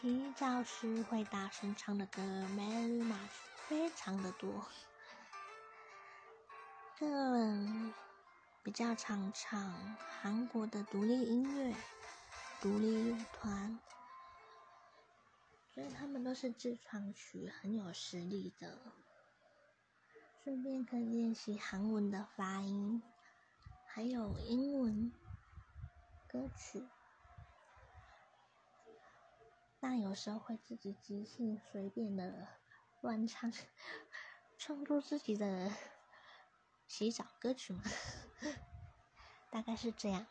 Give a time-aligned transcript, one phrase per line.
[0.00, 3.16] 洗澡时会大声唱的歌，very much，
[3.66, 4.64] 非常的多。
[7.00, 7.92] 个人
[8.62, 11.74] 比较常唱韩国的独立音乐、
[12.60, 13.76] 独立乐团，
[15.74, 18.78] 所以他们都是自创曲，很有实力的。
[20.44, 23.02] 顺便可以练习韩文的发音，
[23.84, 25.12] 还有英文
[26.28, 26.86] 歌曲。
[29.80, 32.48] 那有时候会自己即兴随便的
[33.00, 33.52] 乱唱，
[34.58, 35.70] 创作自己的
[36.86, 37.82] 洗澡歌曲嘛，
[39.50, 40.26] 大概是这样。